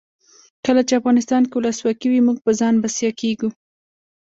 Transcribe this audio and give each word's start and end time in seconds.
کله 0.65 0.81
چې 0.87 0.93
افغانستان 0.99 1.41
کې 1.47 1.55
ولسواکي 1.57 2.07
وي 2.09 2.21
موږ 2.27 2.37
په 2.45 2.51
ځان 2.59 2.73
بسیا 2.83 3.11
کیږو. 3.21 3.49